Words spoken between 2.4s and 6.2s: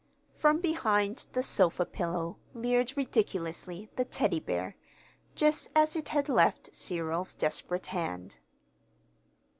leered ridiculously the Teddy bear, just as it